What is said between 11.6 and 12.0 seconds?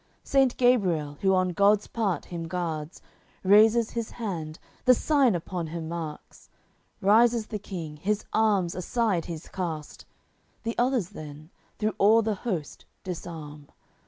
through